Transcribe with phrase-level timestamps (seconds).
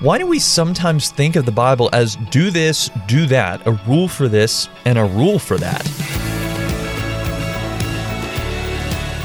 [0.00, 4.08] Why do we sometimes think of the Bible as do this, do that, a rule
[4.08, 5.86] for this, and a rule for that?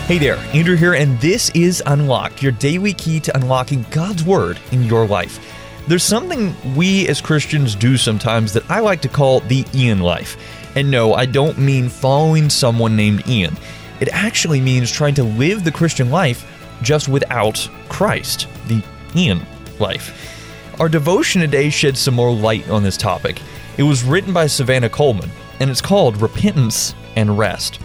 [0.07, 4.61] Hey there, Andrew here, and this is Unlocked, your daily key to unlocking God's Word
[4.71, 5.45] in your life.
[5.89, 10.37] There's something we as Christians do sometimes that I like to call the Ian life.
[10.77, 13.57] And no, I don't mean following someone named Ian.
[13.99, 16.49] It actually means trying to live the Christian life
[16.81, 18.81] just without Christ, the
[19.17, 19.45] Ian
[19.77, 20.37] life.
[20.81, 23.39] Our devotion today sheds some more light on this topic.
[23.77, 25.29] It was written by Savannah Coleman,
[25.59, 27.75] and it's called Repentance and Rest.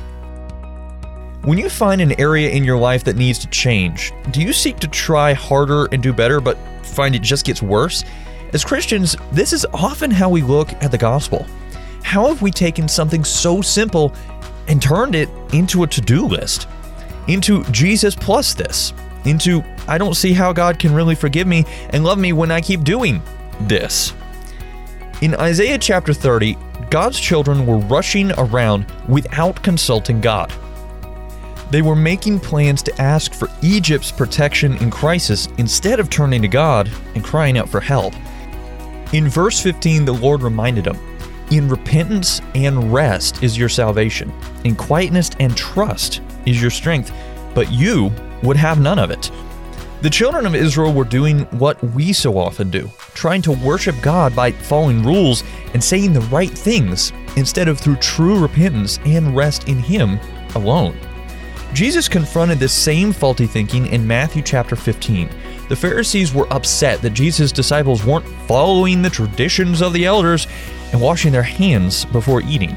[1.42, 4.78] When you find an area in your life that needs to change, do you seek
[4.78, 8.02] to try harder and do better, but find it just gets worse?
[8.54, 11.44] As Christians, this is often how we look at the gospel.
[12.02, 14.14] How have we taken something so simple
[14.68, 16.66] and turned it into a to do list?
[17.28, 18.94] Into Jesus plus this?
[19.26, 22.60] into I don't see how God can really forgive me and love me when I
[22.60, 23.22] keep doing
[23.62, 24.12] this.
[25.22, 26.56] In Isaiah chapter 30,
[26.90, 30.52] God's children were rushing around without consulting God.
[31.70, 36.48] They were making plans to ask for Egypt's protection in crisis instead of turning to
[36.48, 38.14] God and crying out for help.
[39.12, 40.98] In verse 15, the Lord reminded them
[41.50, 44.32] In repentance and rest is your salvation,
[44.64, 47.12] in quietness and trust is your strength,
[47.54, 49.30] but you would have none of it.
[50.02, 54.36] The children of Israel were doing what we so often do, trying to worship God
[54.36, 59.68] by following rules and saying the right things instead of through true repentance and rest
[59.68, 60.20] in Him
[60.54, 60.98] alone.
[61.72, 65.30] Jesus confronted this same faulty thinking in Matthew chapter 15.
[65.70, 70.46] The Pharisees were upset that Jesus' disciples weren't following the traditions of the elders
[70.92, 72.76] and washing their hands before eating.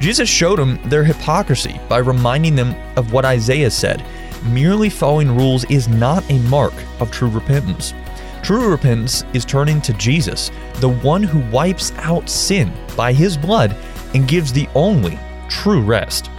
[0.00, 4.02] Jesus showed them their hypocrisy by reminding them of what Isaiah said
[4.44, 7.94] merely following rules is not a mark of true repentance.
[8.42, 13.76] True repentance is turning to Jesus, the one who wipes out sin by his blood
[14.14, 16.30] and gives the only true rest.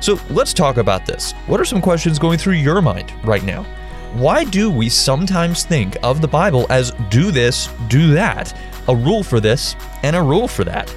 [0.00, 1.32] So let's talk about this.
[1.46, 3.64] What are some questions going through your mind right now?
[4.14, 8.56] Why do we sometimes think of the Bible as do this, do that,
[8.88, 10.94] a rule for this, and a rule for that?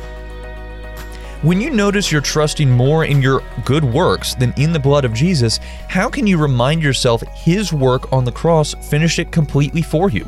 [1.42, 5.14] When you notice you're trusting more in your good works than in the blood of
[5.14, 5.60] Jesus,
[5.90, 10.28] how can you remind yourself His work on the cross finished it completely for you?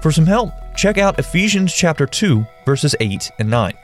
[0.00, 3.74] For some help, check out Ephesians chapter 2, verses 8 and 9.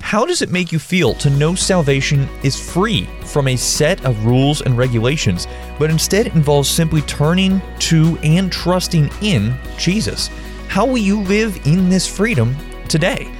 [0.00, 4.24] How does it make you feel to know salvation is free from a set of
[4.24, 5.46] rules and regulations,
[5.78, 10.28] but instead involves simply turning to and trusting in Jesus?
[10.68, 12.56] How will you live in this freedom
[12.88, 13.30] today?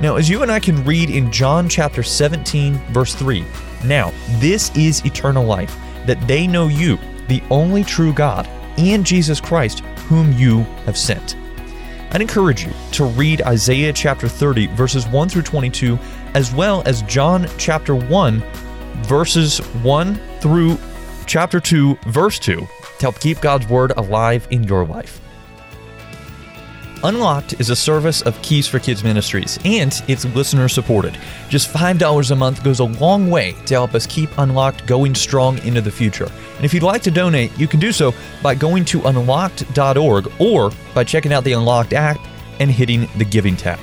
[0.00, 3.44] Now, as you and I can read in John chapter 17, verse 3,
[3.84, 5.76] now this is eternal life,
[6.06, 8.46] that they know you, the only true God,
[8.78, 11.36] and Jesus Christ, whom you have sent.
[12.12, 15.98] I'd encourage you to read Isaiah chapter 30, verses 1 through 22,
[16.34, 18.40] as well as John chapter 1,
[19.02, 20.78] verses 1 through
[21.26, 22.66] chapter 2, verse 2, to
[23.00, 25.20] help keep God's word alive in your life.
[27.04, 31.16] Unlocked is a service of Keys for Kids Ministries, and it's listener supported.
[31.48, 35.58] Just $5 a month goes a long way to help us keep Unlocked going strong
[35.58, 36.28] into the future.
[36.56, 40.72] And if you'd like to donate, you can do so by going to unlocked.org or
[40.92, 42.18] by checking out the Unlocked app
[42.58, 43.78] and hitting the Giving tab.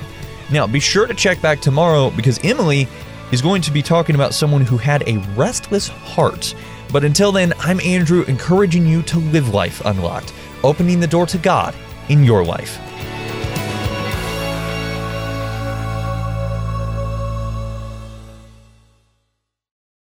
[0.52, 2.86] Now, be sure to check back tomorrow because Emily
[3.32, 6.54] is going to be talking about someone who had a restless heart.
[6.92, 11.38] But until then, I'm Andrew, encouraging you to live life unlocked, opening the door to
[11.38, 11.74] God
[12.10, 12.78] in your life.